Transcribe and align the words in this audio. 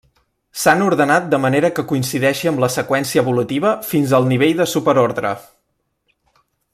S'han 0.61 0.79
ordenat 0.85 1.27
de 1.33 1.39
manera 1.43 1.69
que 1.79 1.83
coincideixi 1.91 2.49
amb 2.53 2.63
la 2.65 2.71
seqüència 2.77 3.25
evolutiva 3.25 3.75
fins 3.93 4.17
al 4.21 4.29
nivell 4.35 4.57
de 4.63 4.71
superordre. 4.75 5.35